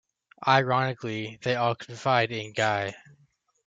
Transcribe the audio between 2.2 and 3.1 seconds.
in Guy.